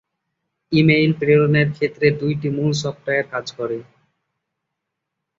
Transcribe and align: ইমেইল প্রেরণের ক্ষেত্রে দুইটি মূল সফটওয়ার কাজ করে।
ইমেইল 0.71 1.11
প্রেরণের 1.19 1.67
ক্ষেত্রে 1.75 2.07
দুইটি 2.19 2.47
মূল 2.55 2.71
সফটওয়ার 2.81 3.25
কাজ 3.33 3.45
করে। 3.57 3.77